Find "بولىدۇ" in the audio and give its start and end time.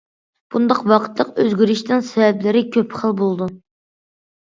3.21-3.49